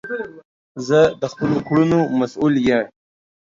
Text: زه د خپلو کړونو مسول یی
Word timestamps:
زه 0.87 0.99
د 1.21 1.23
خپلو 1.31 1.57
کړونو 1.67 1.99
مسول 2.19 2.53
یی 2.67 2.79